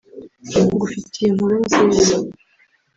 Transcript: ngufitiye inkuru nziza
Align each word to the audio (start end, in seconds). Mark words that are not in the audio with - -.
ngufitiye 0.73 1.27
inkuru 1.29 1.55
nziza 1.65 2.15